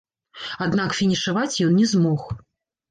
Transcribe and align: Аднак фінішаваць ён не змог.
Аднак 0.67 0.97
фінішаваць 1.01 1.61
ён 1.69 1.81
не 1.83 1.87
змог. 1.95 2.21